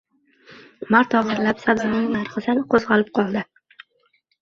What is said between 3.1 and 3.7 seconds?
qoldi.